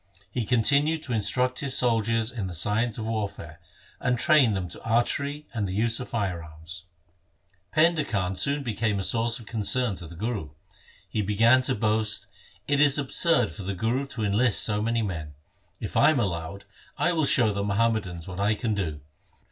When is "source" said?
9.03-9.37